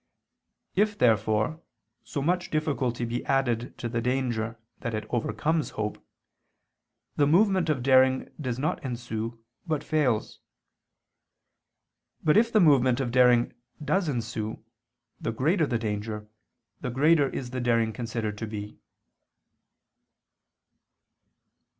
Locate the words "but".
9.67-9.83, 12.23-12.35